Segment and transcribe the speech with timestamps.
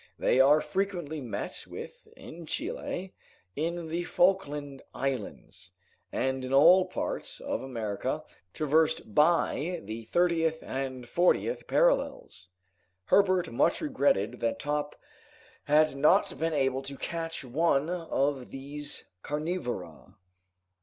[0.17, 3.13] They are frequently met with in Chile,
[3.55, 5.73] in the Falkland Islands,
[6.11, 12.49] and in all parts of America traversed by the thirtieth and fortieth parallels.
[13.03, 14.95] Herbert much regretted that Top
[15.65, 20.15] had not been able to catch one of these carnivora.